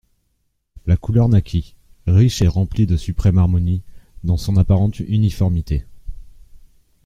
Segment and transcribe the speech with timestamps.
[0.87, 1.75] La couleur naquit,
[2.07, 3.83] riche et remplie de suprêmes harmonies
[4.23, 5.85] dans son apparente uniformité.